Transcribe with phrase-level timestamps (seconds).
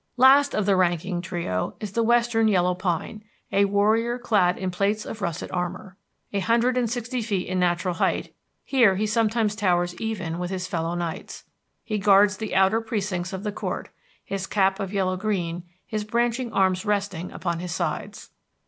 [0.17, 5.05] Last of the ranking trio is the western yellow pine, a warrior clad in plates
[5.05, 5.95] of russet armor.
[6.33, 8.33] A hundred and sixty feet in natural height,
[8.63, 11.43] here he sometimes towers even with his fellow knights.
[11.83, 13.89] He guards the outer precincts of the court,
[14.25, 18.31] his cap of yellow green, his branching arms resting upon his sides.